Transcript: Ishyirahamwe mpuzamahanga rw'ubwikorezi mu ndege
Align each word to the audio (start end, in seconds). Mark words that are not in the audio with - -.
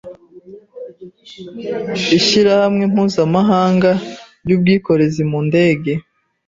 Ishyirahamwe 2.17 2.83
mpuzamahanga 2.91 3.91
rw'ubwikorezi 4.43 5.21
mu 5.31 5.39
ndege 5.47 5.91